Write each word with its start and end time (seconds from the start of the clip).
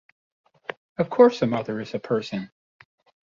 Of 0.97 1.11
course 1.11 1.43
a 1.43 1.45
mother 1.45 1.79
is 1.79 1.93
a 1.93 1.99
person! 1.99 2.49